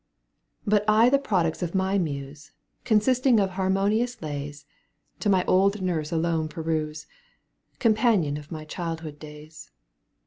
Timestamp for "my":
1.75-1.99, 5.29-5.45, 8.51-8.65